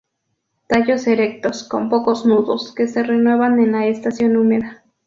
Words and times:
Tallos 0.67 1.05
erectos, 1.05 1.63
con 1.63 1.87
pocos 1.87 2.25
nudos; 2.25 2.73
que 2.73 2.87
se 2.87 3.03
renuevan 3.03 3.59
en 3.59 3.71
la 3.73 3.85
estación 3.85 4.35
húmeda. 4.35 4.83